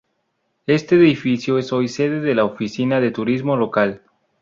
[0.65, 4.01] Este edificio es hoy sede de la Oficina de Turismo local.